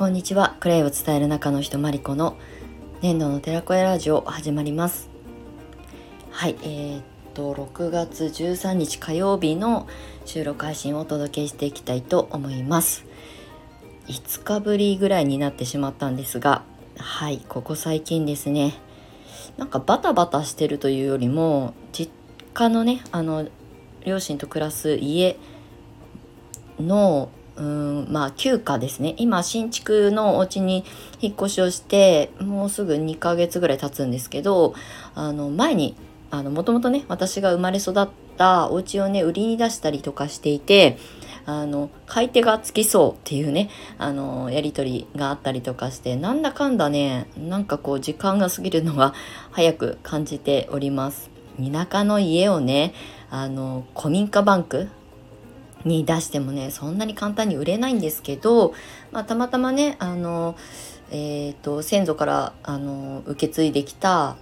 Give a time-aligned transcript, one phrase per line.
[0.00, 0.56] こんにちは。
[0.60, 2.38] クレイを伝える中の人マリコの
[3.02, 5.10] 年度の寺子屋ラジオ始まります。
[6.30, 7.02] はいえー、っ
[7.34, 9.86] と6月13日火曜日の
[10.24, 13.04] 収録配信をお届けしていきたいと思います。
[14.06, 16.62] 5日ぶりぐらいになってしまったんですが
[16.96, 18.72] はいここ最近ですね
[19.58, 22.10] なんかバタバタしてるというよりも実
[22.54, 23.46] 家のねあの
[24.06, 25.36] 両親と暮らす家
[26.78, 27.28] の
[27.60, 30.84] うんまあ休暇ですね今新築のお家に
[31.20, 34.74] 引っ越しをしてもうすぐ2ヶ月ぐらい経つんですけど
[35.14, 35.94] あの前に
[36.32, 40.96] もともとね私が生まれ育ったお家をね売りに出したりとかしていて
[41.44, 49.12] あの買い手がつきそうっていうねあのやり取りがあったりとかしてなんだかんだねなんかこう時間が過ぎるのが
[49.50, 51.30] 早く感じております。
[51.58, 52.94] 田舎の家をね
[53.30, 54.88] あの古民家バンク
[55.84, 58.74] に出してもねそんなに簡単に売れないんですけど、
[59.12, 60.56] まあ、たまたまねあの、
[61.10, 64.36] えーと、先祖からあの受け継いできた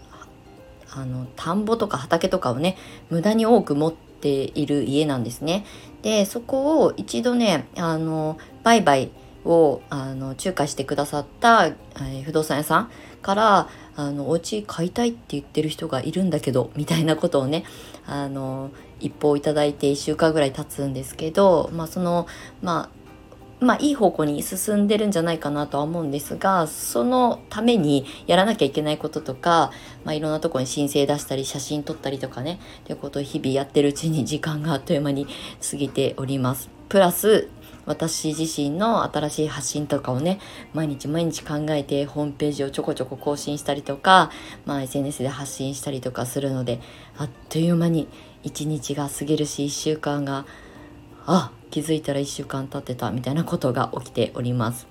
[0.90, 2.76] あの田んぼとか畑とかをね
[3.10, 5.64] 無駄に多く持っている家なんですね。
[6.02, 9.10] でそこを一度ねあの売買
[9.44, 12.90] をあの仲介してくださった、えー、不動産屋さん
[13.22, 17.64] からあのお家買いたいって言ってる人がいるんだけどみたいなことをね
[18.08, 18.70] あの
[19.00, 22.26] 一報いただいて1週間ぐらい経つんですけど、まあ、その
[22.62, 29.72] まあまあいい方向に進んでるんじゃないかなとは思うんですがそのためにやらなきゃいけないこととか、
[30.04, 35.26] まあ、いろんなとこに申請出したり写真撮ったりとかねということを日々やってるうちに時間があっという間に
[35.68, 36.70] 過ぎております。
[36.88, 37.48] プラス
[37.88, 40.38] 私自身の新しい発信とかをね
[40.74, 44.30] 毎日毎日考えてホームページをちょこちょこ更新したりとか、
[44.66, 46.80] まあ、SNS で発信したりとかするので
[47.16, 48.06] あっという間に
[48.42, 50.46] 一日が過ぎるし1週間が
[51.26, 54.86] あ気づいたら1週間経ってたみたいなことが起きております。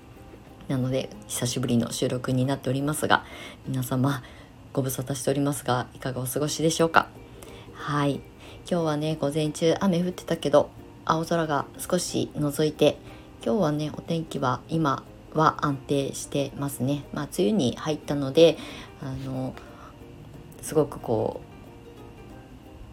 [0.68, 3.24] なので久しぶりの収録になっておりますが
[3.66, 4.22] 皆様
[4.74, 7.08] ご無沙汰しておりますがいかがお過ごしでしょうか？
[7.72, 8.20] はい。
[8.70, 10.68] 今日はね午前中雨降ってたけど
[11.08, 12.98] 青空が少し覗いて
[13.44, 15.02] 今日はねお天気は今
[15.32, 18.58] は安定してますねまあ梅雨に入ったので
[19.00, 19.54] あの
[20.60, 21.40] すごくこ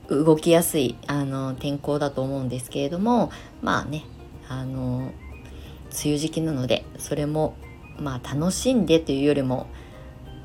[0.07, 3.31] う動きやすいあの天候だと思うんですけれども
[3.61, 4.05] まあね
[4.47, 5.11] あの梅
[6.05, 7.55] 雨時期なのでそれも
[7.99, 9.67] まあ楽しんでというよりも、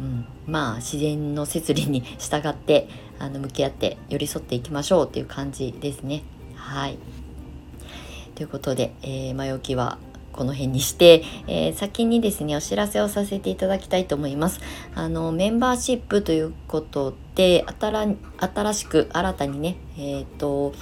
[0.01, 2.89] うん、まあ自然の摂理に 従って
[3.19, 6.23] あの向き合って寄り添っていきましょうっていう感じですね
[6.55, 6.99] はい。
[8.41, 9.99] ということで、えー、前置きは
[10.33, 14.63] この辺にして、えー、先にですねお知らせをさせていただきたいと思います
[14.95, 20.73] あのメンバーシップということで新しく新たにねえっ、ー、と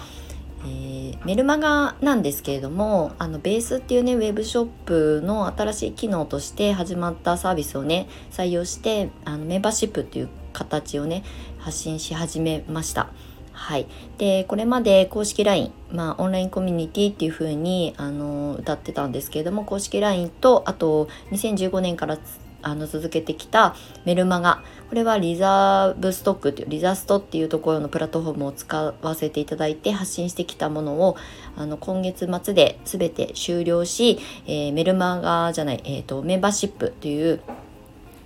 [0.61, 11.23] えー、メルマガなんですけれどもあのベースっていうねウェブショップの新しい機能として始まったサービスをね採用してあのメンバーシップっていう形をね
[11.59, 13.11] 発信し始めました。
[13.59, 13.87] はい、
[14.19, 22.19] でこれまで公式 LINE、まあ、オンラインコミュニティっていう風にあの歌ってたんですけれども公式 LINE とあと2015年から
[22.63, 23.75] あの続けてきた
[24.05, 24.63] メルマガ。
[24.89, 31.17] これはリザーブストックっていうリザストっていうところのプラットフォームを使わせていただいて発信してきたものを
[31.57, 37.41] あの今月末で全て終了し、えー、メルマガじゃない、えーとメンバーシップという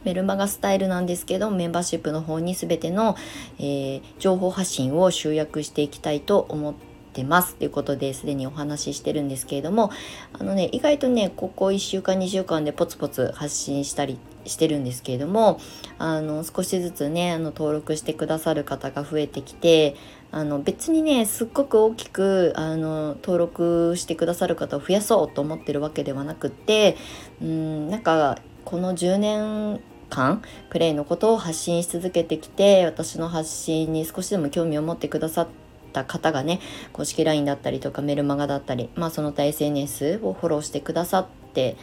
[0.05, 3.17] メルマガスタイルなんですけどメンバーシップの方に全ての、
[3.59, 6.75] えー、情報発信を集約していきたいと思っ
[7.13, 9.91] てますということですでにお話ししてるんですけれども
[10.33, 15.61] あのね意外とねここ1週間2週間でポツポツ発信したりしてるんですけれども
[15.99, 19.95] あの少しずつねあの登録してくださる方が増えてきて
[20.31, 26.97] あの別にねすっごく大きくあの登録してくださる方を増やそうと思ってるわけではなくって
[27.41, 29.81] うんなんかこの10年
[30.13, 35.49] 間クレイのことを発信し続けてきて私の発信に少しでも興味を持ってくださっ
[35.95, 36.61] た方がね
[36.93, 41.77] 公式 LINE だったりとかメルマガだったり、まあ、その他 SNS をフォローしてくださって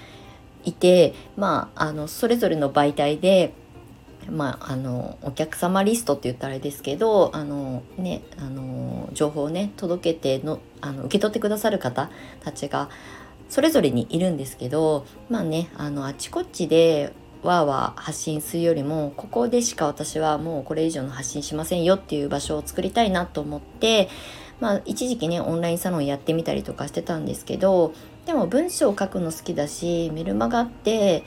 [0.64, 3.54] いてまああのそれぞれの媒体で
[4.28, 12.12] まあ、あのお客様リストって言ったらあれですけどあの、ね、あの情報をね届けてのあの受け取ってくださる方
[12.42, 12.90] たちが
[13.48, 17.12] それぞれにいるんですけどまあねあのあちこちで
[17.44, 24.10] わーわー発信するよりもここでしか私はもうこれ以上の発信しませんよっていう場所を作りたいなと思って
[24.60, 27.94] まあ一時期ねオンラインサロンやってみたりとかしてたんですけど
[28.26, 31.24] でも文章を書くの好きだしメルマガって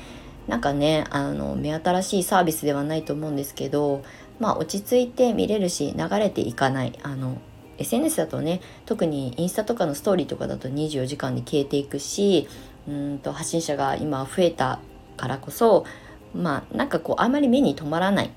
[0.49, 4.03] なんかねあの目新しいサービスではないと思うんですけど
[4.39, 7.39] まあ落ち着いて見れるし流れていかないあの
[7.79, 12.49] SNS だとね特にインスタとかのストーリーとかだと24時間で消えていくし
[12.87, 14.81] うんと発信者が今増えた
[15.17, 15.85] からこそ
[16.35, 18.31] まあなんかこうあまり目に留まらない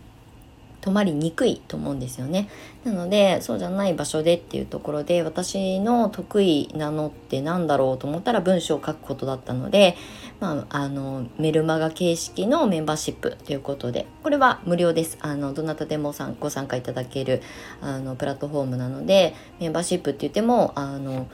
[0.86, 2.48] 止まりにくいと思うんですよね。
[2.84, 9.98] なのでそうじゃない場所でっていうところで私の得意なのって何だろうと思ったら文章を書くことだったので、
[10.40, 15.18] まあ、あのメルマガ形式のメンバーシップということでこれは無料です。
[15.22, 17.42] あのどなたでもご参加いただける
[17.82, 21.26] あのプラットフォームなのでメンバーシップって言ってもあの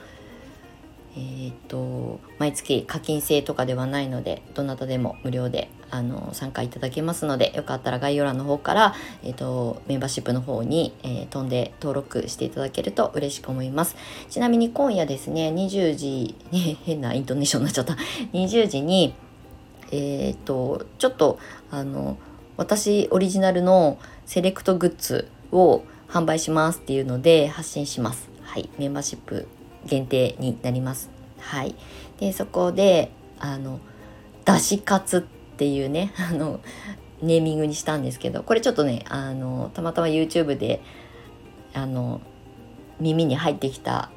[1.14, 13.94] えーと、毎月課金制とかではないのでどなたでも無料であの参加いただけますのでよかったら概要欄の方から、えーと、メンバーシップの方に、えー、飛んで登録していただけると嬉しく思います。
[14.30, 17.96] ちなみに今夜ですね20時、ね、 変なイントネーションになっちゃった。
[18.32, 19.14] 20時に
[19.90, 21.38] えっ、ー、とちょっと
[21.70, 22.16] あの
[22.56, 28.30] 私オリジナルのセレクトグッズを販売しますっていうので発信します。
[28.42, 29.46] はいメンバーシップ
[29.86, 31.10] 限定になります。
[31.38, 31.74] はい、
[32.20, 33.80] でそこであの
[34.44, 35.20] だしカツっ
[35.56, 36.60] ていうね あの
[37.20, 40.80] ネーミングにしたんですけどこれちょっとねあのたまたま YouTube で
[41.74, 42.20] あの
[43.00, 44.10] 耳に入ってきた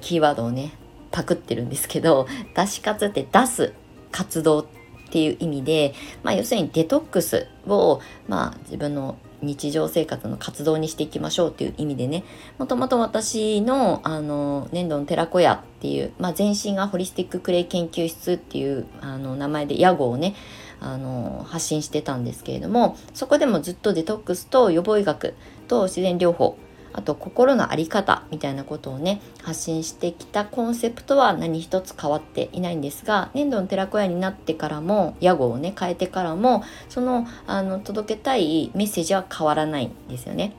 [0.00, 0.72] キーワードをね
[1.10, 3.72] パクってるんですけどだしカツって出す
[4.10, 4.66] 活動っ
[5.10, 12.24] ていう意味で、まあ、要するにデトックスを、まあ、自分の日常生活の活動にしていきましょうっていう意味でね。
[12.58, 20.34] もともと私のあの粘土の寺子屋っていう、まあ、前身がホリスティッククレイ研究室っていうあの名前で屋号をね
[20.80, 25.34] あの発信してたんですけれどもそこでもずっとデトックスと予防医学
[25.68, 26.58] と自然療法
[26.94, 40.54] あと心の在り方みたいなことをね発信してきたコンセプトは何一つ変わっていないんですが粘土の寺子屋になってからも屋号をね変えてからもそのあの届けたいメッセージは変わらないんですよね。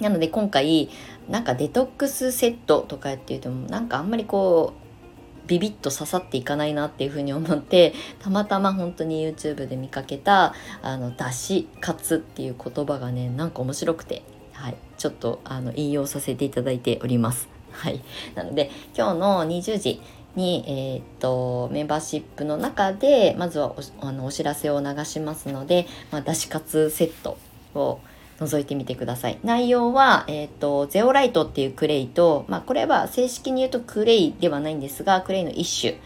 [0.00, 0.88] なので今回
[1.28, 14.22] なんかデトックスセットとかやって言うともなんかあんまりこうビビッと刺さっていかないなっていうふうに思ってたまたま本当に YouTube で見かけたあの出しカツっていう言葉がねなんか面白くて
[14.54, 17.48] はい、ちょっとあの引用させていただいております。
[17.72, 18.00] はい、
[18.34, 20.00] なので今日の20時
[20.36, 27.36] に、えー、っとメンバーシップの中でまずはおあのお知らせを流しますので、まあ、出し活セット
[27.74, 28.00] を
[28.38, 29.38] 覗いてみてください。
[29.44, 36.00] 内容は、えーと、ゼオライトっていうクレイと、まあ、これは正式に言うとクレイではないんですがクレイの一種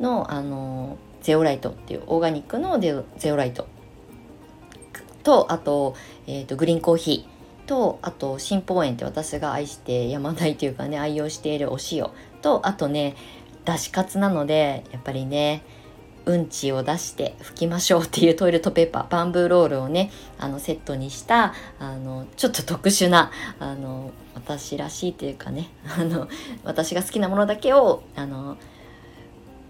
[0.00, 3.66] の、あのゼオライトっていうオーガニックのゼオライト
[5.22, 5.94] とあと,、
[6.26, 7.39] えーとグリーンコーヒー
[7.70, 12.10] とあと新宝園って私が愛してやまないというかね愛用しているお塩。
[12.42, 13.14] とあとね
[13.64, 15.62] だしカツなのでやっぱりね
[16.24, 23.30] うんちを出して拭きましょうっていうトイレットペーパーバンブーロールをねあのセットにしたあのちょっと特殊な
[23.60, 26.28] あの私らしいというかねあの
[26.64, 28.56] 私が好きなものだけをあの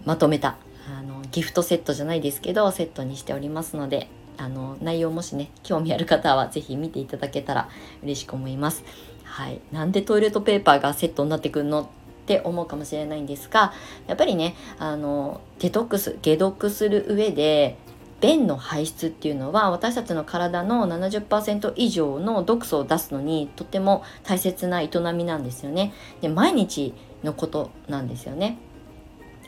[0.05, 0.57] まとめた
[0.87, 7.69] あのギフトセットじゃないですけどセットにしておりますのであの内容もしね興味ある方は是非見ていただけたら
[8.03, 8.83] 嬉しく思います。
[9.23, 11.87] はい、なんでトイレットペーパーがセットになってくるのっ
[12.25, 13.73] て思うかもしれないんですが
[14.07, 17.77] やっぱりねあのデトックス解毒する上で
[18.21, 25.91] 便の排出っていうのは私たちの体の70%以上の毒素を出すのにとても大切な営みなんですよね。
[26.21, 28.57] で毎日のことなんですよね。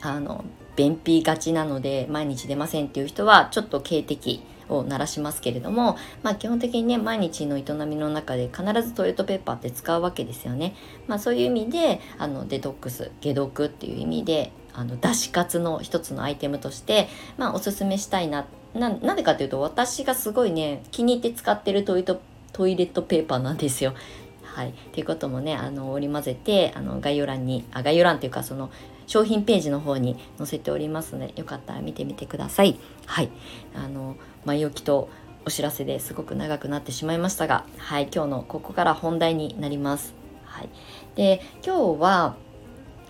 [0.02, 0.44] あの
[0.76, 10.74] 便秘がちなので毎日出ませんっていう人はちょっと警笛を鳴らしますけれども、まあ、基本的にね毎日の営みの中で必ずトイレットペーパーって使うわけですよね。
[11.06, 22.20] まあ、そういう意味であのデトックス解毒っていう意味であの出し活の一つのアイテムとして、まあ、おすすめしたいなななんでかっていうと私がすごいね気に入って使ってるトイト
[22.66, 23.94] イレットペーパーなんですよ。
[24.42, 28.70] はい、っていうこともねあの織り交ぜてあの概要欄にあ概要欄っていうかその
[29.08, 32.78] 商品ページの方に載せておりますのでよかったら見てみてください。
[33.06, 33.30] はい
[33.74, 35.08] あの前置きと
[35.46, 40.14] お知らせですごく長くなってしまいましたが、はい、今日のここから本題になります。
[40.44, 40.68] はい、
[41.16, 42.36] で今日は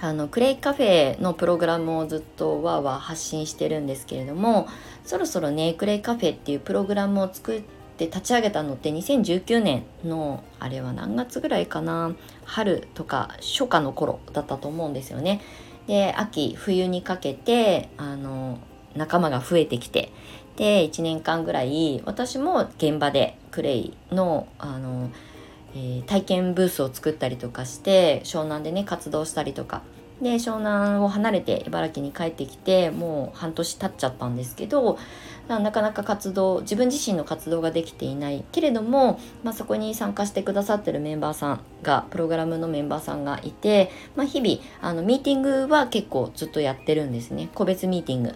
[0.01, 4.67] あのクレイカフェのプログラムをずっとわーわー発信してるんですけれども
[5.05, 7.63] そろそろねクレイカフェっていうプログラムを作っ
[7.97, 12.15] て立ち上げたのって2019年のあれは何月ぐらいかな？
[12.45, 15.41] 春とか初夏の頃だったと思うんですよね。
[15.87, 18.59] で秋冬にかけてあの
[18.97, 20.11] 仲間が増えてきて
[20.57, 25.11] で1年間ぐらい私も現場でクレイのあの、
[25.75, 29.83] えー、体験ブースを作ったりとかして湘南でね活動したりとか。
[30.23, 34.97] で湘南を離れて茨城に帰ってきてもう半年経っちゃったんですけど
[35.49, 47.51] なかなか活動自分自身の活動ができていないけれども、まあ、そこに参加してくださってるメンバーさんがプログラムのメンバーさんがいて、まあ、日々あのミーティングは結構ずっとやってるんですね。
[47.55, 48.35] 個別ミーティング。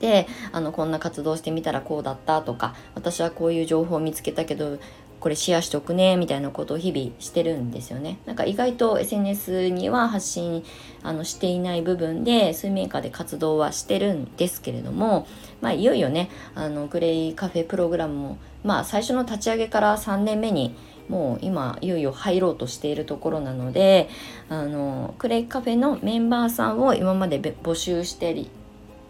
[0.00, 4.78] であのこんな活動してみたらこうだったとか私はこういう情報を見つけたけど
[5.20, 8.18] これシェアしとくねみたいなことを日々してるんですよね。
[8.26, 10.62] なんか意外と SNS には発信
[11.02, 15.26] あのしていない部分で水面下で活動はしてるんですけれども
[15.60, 20.76] まあいよいよねあのグレイカフェプログラムもまあ最初の立ち上げから3年目に
[21.08, 24.08] もう今いよいよ入ろうとしているところなので
[24.48, 28.50] あのクレイカフェのメンバーさんを今まで募集してり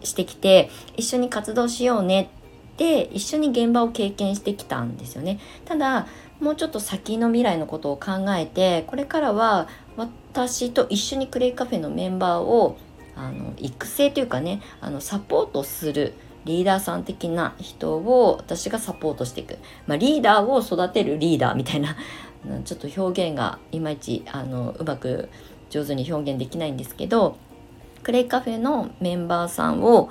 [0.03, 2.29] してきて一緒に活動しようね
[2.73, 5.39] って一緒に現場を経験してきたんですよね。
[5.65, 6.07] ただ
[6.39, 12.77] もうちょっと先の未来のことを考えてこれからは私と一緒にクレイカフェのメンバーを
[13.15, 16.13] あの育成というかねあのサポートする
[16.45, 21.95] リーダーさん的な人を私がサポートしていく、まあ、リーダーを育てるリーダーみたいな
[22.63, 25.29] ちょっと表現がいまいちあのうまく
[25.69, 27.37] 上手に表現できないんですけど
[28.07, 30.09] クレイカフェのメンバーさんを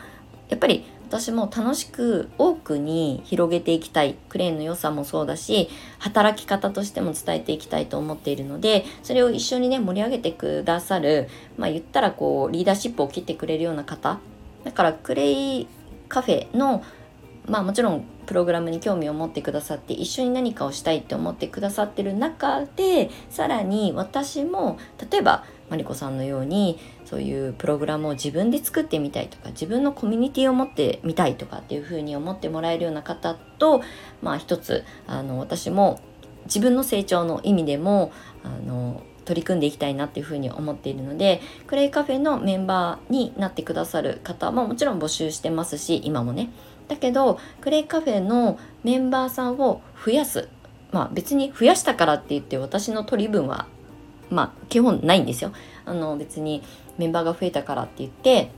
[0.51, 4.17] やっぱり私も楽しく多くに広げていきたい。
[4.29, 14.19] クレーンの良さもそうだし働き方としても伝えていきたいと思っているのでそれを一緒にね盛り上げてくださるまあ言ったらこうリーダーシップを切ってくれるような方。
[14.63, 15.67] だからクレイ
[16.11, 16.85] カフェの
[17.49, 24.79] まあもちろんプログラムに興味を持ってくださって一緒に何かをしたいって思ってくださってる中でさらに私も
[25.11, 33.83] 例えばマリコさんのようにそういうプログラムを自分で作ってみたいとか自分のコミュニティを持ってみたいとかっていうふうに思ってもらえるような方と
[34.23, 36.01] まあ一つあの私も
[36.47, 38.13] 自分の成長の意味でも
[38.45, 46.51] あの取り組んでいきたいなっていうふうに思っているのでクレイカフェのメンバーになってくださる方ももちろん募集してますし今もね。
[46.89, 50.49] だけどクレイカフェのメンバーさんを増やす。
[50.93, 53.67] まあ別に増やしたからって言って私の取り分は
[54.31, 55.53] まあ基本ないんですよ
[55.85, 56.63] あの別に
[56.99, 58.51] メンバーが増えたからって言って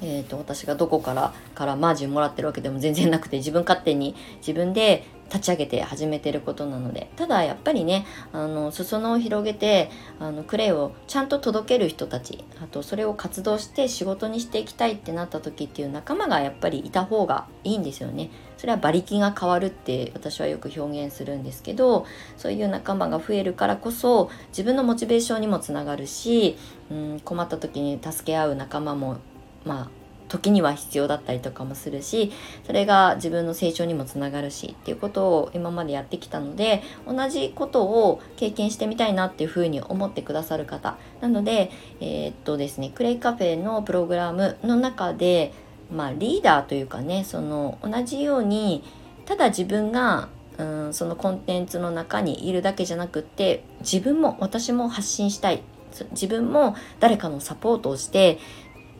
[0.00, 18.30] えーと、私がどこからからマージンもらってるわけでも 全然なくて自分勝手に自分で立ち上げて始めてることなのでただやっぱりねあの裾野を広げてあのクレイをちゃんと届ける人たちあとそれを活動して仕事にしていきたいってなった時っていう仲間がやっぱりいた方がいいんですよね。
[18.58, 26.58] それは馬力が変わるって私はよく表現するんですけどそういう仲間が増えるからこそ自分のモチベーションにもつながるし、
[26.90, 29.18] うん、困った時に助け合う仲間も
[29.64, 29.98] まあ
[30.28, 32.32] 時には必要だったりとかもするし
[32.64, 40.96] それが自分の成長にもつながるしっていうことを今までやってきたので同じことを経験してみたいなっていうふうに思ってくださる方。
[41.20, 45.52] なのでえー、っとですねクレイカフェのプログラムの中で
[45.90, 48.84] まあリーダーというかねその同じように
[49.26, 50.28] ただ自分が
[50.58, 55.62] うんそのコンテンツの中にいるだけじゃなくって自分も私も発信したい。
[56.10, 58.38] 自分も誰かのサポートをして、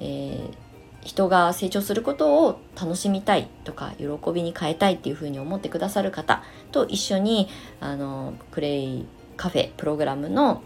[0.01, 0.69] えー
[1.09, 7.49] 人が成長することを楽しみたいとか喜びに変えたいっていうふうに思ってくださる方と一緒に
[7.81, 10.63] あのクレイカフェプログラムの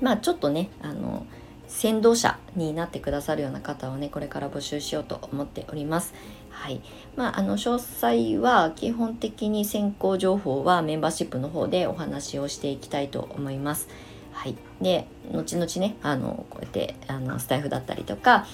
[0.00, 1.26] まあちょっとねあの
[1.68, 6.14] 先導者になってくださるような方をねこれから募集しようと思っております。
[6.50, 6.80] はい
[7.14, 13.88] まあ、あの詳細は基本的に先行情報はメンバーシップの方でお話をしていきたいと思います。
[14.32, 18.46] はい、で後々ねあのこうやってあのスタイフだったりとか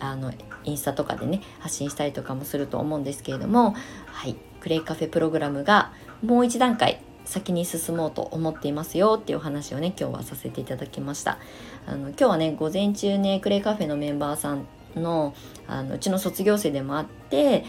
[0.00, 0.32] あの
[0.64, 3.74] インスタとかでね発信したりとかもすると思うんですけれども
[4.06, 11.38] はいクレイカフェプログラムがもう一段階先に進もうと思っていますよっていう話をね今日はさせていただきました
[11.86, 15.34] あの今日はね午前中ねクレイカフェのメンバーさんの
[15.66, 17.64] あのうちの卒業生でもあって、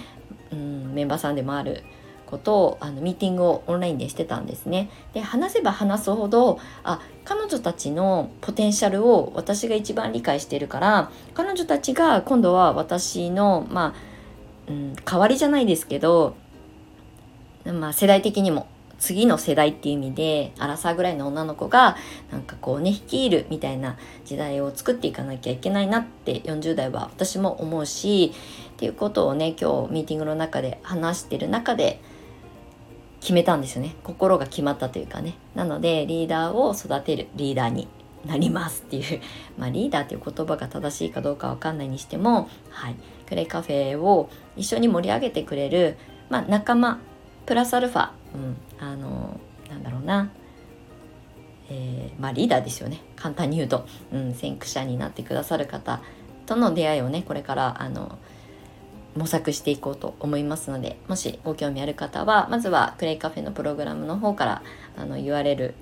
[0.52, 1.84] うん、メンバーさんでもある
[2.26, 4.90] ことをあのミーティングをオンラインでしてたんですね。
[5.14, 13.96] で話せば話すほどあ彼女たちのポテンシャルを私が一番理解してるから彼女たちが今度は私のま
[14.68, 16.36] あ、うん、代わりじゃないですけど、
[17.66, 21.98] まあ、世代的にも次の世代っていう意味でアラサーぐらいの女の子が
[22.32, 28.34] なんかこうね率いるみたいな時代を作っていかなきゃいけないなって40代は私も思うし
[28.72, 32.00] っていうことをね今日ミーティングの中で話してる中で
[33.25, 33.96] 決めたんですよね。
[34.04, 35.34] 心が決まったというかね。
[35.56, 37.88] なのでリーダーを育てるリーダーに
[38.24, 39.22] なりますっていう。
[39.58, 42.96] まあリーダーっていう言葉が正しいかどうかわかんないにしてもはい。
[43.28, 45.98] クレイカフェを一緒に盛り上げてくれる
[46.30, 47.00] まあ仲間
[47.46, 50.32] プラスアルファ、うん、あのなんだろうな。
[51.70, 53.02] えー、まあリーダーですよね。
[53.16, 56.02] 簡単に言うと、うん、先駆者になってくださる方
[56.46, 58.20] との出会いをねこれからあの
[59.16, 64.62] 模索していこうと思いますのでもしご興味ある方はまずはクレイカフェのプログラムの方から
[64.98, 65.74] あの URL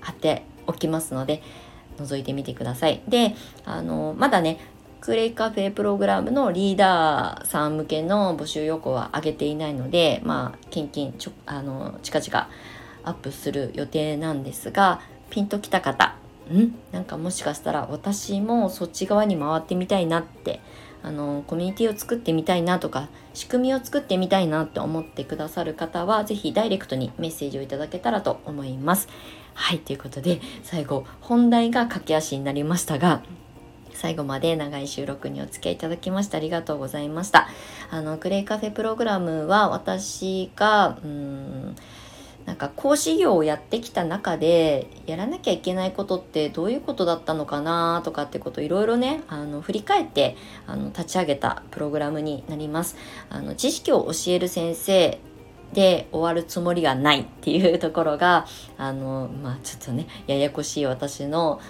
[0.00, 1.42] 貼っておきますので
[1.98, 3.02] 覗いてみてください。
[3.08, 4.58] であのまだね
[5.00, 12.48] クレイカフェプログラムのリーダーさん向けの募集要項は上げていないので、まあ、キンキンちょあの近々
[13.04, 15.00] アップする予定なんですが
[15.30, 16.14] ピンときた方
[16.52, 16.74] ん？
[16.92, 20.60] なんかもしかしたら私もそっち側に回ってみたいなって
[21.02, 29.08] あのコミュニティを作ってみたいなとか仕組みを作ってみたいなって思ってくださる方は是非ダイレクトにメッセージをいただけたらと思います。
[29.54, 33.22] はいということで最後本題が駆け足になりましたが
[33.98, 37.48] 最後まで長い収録にお付き合いいただきましてありがとうございました。
[37.90, 41.76] あのクレイカフェプログラムは私がうん
[42.46, 50.36] なんか講師業をやってきた中でやらなきゃいけないことってどういうことだったのかなとかってこといろいろねあの振り返って
[50.68, 52.96] あの立ち上げたプログラムになります。
[53.30, 55.18] あの知識を教える先生
[55.72, 58.46] で終わるつもりがないっていうところが
[58.78, 61.60] あのまあちょっとねややこしい私の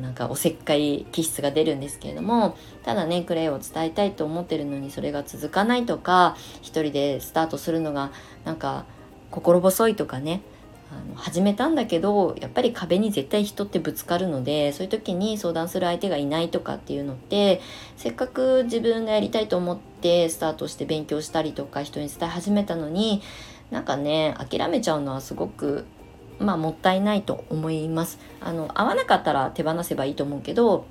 [0.00, 8.12] なんかおせっかい気質が出るんですけれどもただねクレイを伝えたいと思ってるのにそれが続かないとか一人でスタートするのが
[8.44, 8.84] なんか
[9.30, 10.42] 心細いとかね
[10.90, 17.60] あの始めたんだけどやっぱり壁に絶対人ってぶつかるのでそういう時に相談する相手がいないとかっていうのって
[17.96, 23.20] せっかく自分がやりたいと思ってスタートして勉強したりとか人に伝え始めたのに
[23.70, 25.84] なんかね諦めちゃうのはすごく
[26.38, 28.18] まあもったいないと思います。
[28.40, 30.86] あの合わなかったら手放せばいいと思うけど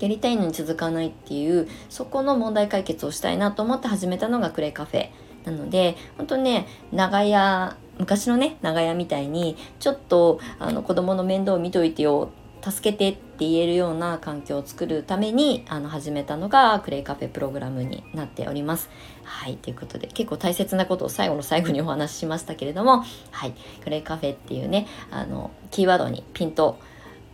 [0.00, 5.10] やりたいのに続かないっていうそこの問題解決をしたいなと思って始めたのがクレイカフェ
[5.44, 12.30] なので本当ね長屋昔のね長屋みたいにちょっとあの子供の面倒を見といてよ
[12.62, 18.88] 助けてって言えるような環境を作るためにあの始めたのがクレイカフェプログラムになっております。
[19.24, 26.78] はい、ということで結構大切なことを最後の最後にお話ししましたけれども、はい、クレイカフェっていうねあのキーワードにピンと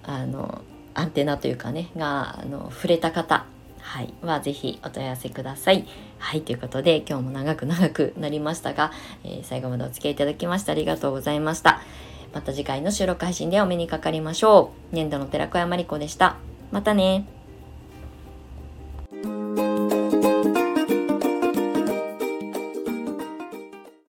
[0.03, 0.63] あの
[0.95, 3.47] アンテナというかねがあの触れた方
[3.81, 5.87] はい、はぜひお問い合わせください。
[6.19, 8.93] はい、ということで今日も長く長くなりましたが、
[9.25, 11.81] えー、最後までお付き合いいただきましてありがとうございました。
[12.33, 14.95] また次回の収録配信でお目にかかりましょう。
[14.95, 16.37] 年度の寺子屋まりこでした。
[16.71, 17.27] またね